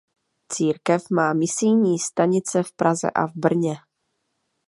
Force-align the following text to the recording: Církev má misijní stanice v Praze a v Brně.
Církev 0.49 1.09
má 1.11 1.33
misijní 1.33 1.99
stanice 1.99 2.63
v 2.63 2.71
Praze 2.71 3.11
a 3.11 3.27
v 3.27 3.31
Brně. 3.35 3.75